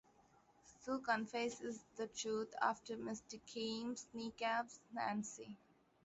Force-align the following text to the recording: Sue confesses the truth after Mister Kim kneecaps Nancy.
Sue 0.79 0.97
confesses 0.99 1.85
the 1.95 2.07
truth 2.07 2.55
after 2.59 2.97
Mister 2.97 3.37
Kim 3.45 3.95
kneecaps 4.15 4.79
Nancy. 4.91 5.55